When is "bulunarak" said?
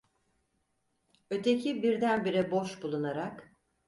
2.83-3.53